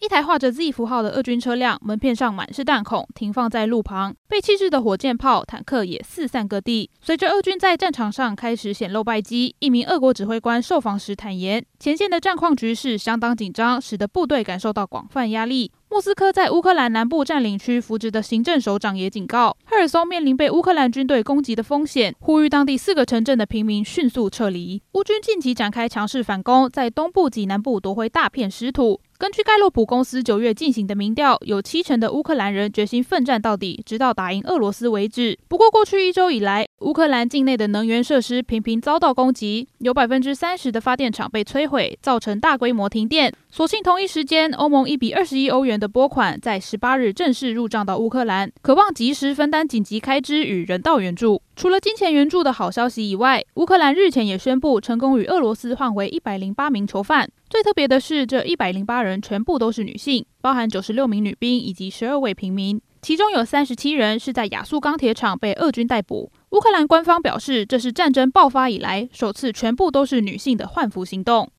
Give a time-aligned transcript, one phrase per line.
[0.00, 4.14] 一台画着 Z 符号的俄军车辆，门片上满是弹孔，停放在路旁。
[4.28, 6.88] 被弃置的火箭炮、坦克也四散各地。
[7.00, 15.72] 随着俄军在战场上开始显露败绩，一名俄国指挥官受访时坦言，前线的战况局势相当紧张，使得部队感受到广泛压力。
[15.90, 24.80] 莫斯科在乌克兰南部占领区扶植的行政首长也警告，赫尔松面临被乌克兰军队攻击的风险，呼吁当地四个城镇的平民迅速撤离。
[24.92, 29.00] 乌军近期展开强势反攻，在东部及南部夺回大片失土。
[29.20, 35.36] 根据盖洛普公司九月进行的民调，有七成的乌克兰人决心奋战到底，直到打赢俄罗斯为止。
[35.48, 43.32] 不过，过去一周以来，乌克兰境内的能源设施频频遭到攻击，有百分之三十的发电厂被摧毁，造成大规模停电。
[43.50, 51.42] 所幸同一时间，欧盟一笔二十亿欧元的拨款在十八日正式入账到乌克兰，渴望及时分担紧急开支与人道援助。
[51.56, 57.28] 除了金钱援助的好消息以外，乌克兰日前也宣布成功与俄罗斯换回一百零八名囚犯。
[57.50, 66.30] 最特别的是，这一百零八人全部都是女性，包含九十六名女兵以及十二位平民，其中有三十七人是在亚速钢铁厂被俄军逮捕。
[66.50, 71.50] 乌克兰官方表示，这是战争爆发以来首次全部都是女性的换服行动。